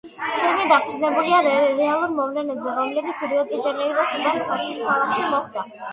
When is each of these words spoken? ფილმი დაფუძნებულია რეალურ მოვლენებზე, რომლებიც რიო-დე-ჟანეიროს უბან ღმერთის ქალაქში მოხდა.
ფილმი 0.35 0.63
დაფუძნებულია 0.69 1.41
რეალურ 1.49 2.15
მოვლენებზე, 2.21 2.73
რომლებიც 2.79 3.21
რიო-დე-ჟანეიროს 3.35 4.17
უბან 4.21 4.43
ღმერთის 4.49 4.81
ქალაქში 4.89 5.29
მოხდა. 5.37 5.69